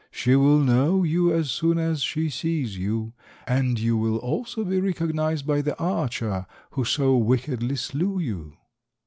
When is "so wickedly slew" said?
6.85-8.17